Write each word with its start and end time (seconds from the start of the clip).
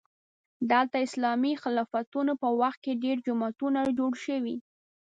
دلته 0.71 0.95
د 0.99 1.03
اسلامي 1.07 1.53
خلافتونو 1.63 2.33
په 2.41 2.47
وخت 2.59 2.79
کې 2.85 3.01
ډېر 3.03 3.17
جوماتونه 3.27 3.79
جوړ 3.99 4.13
شوي. 4.25 4.57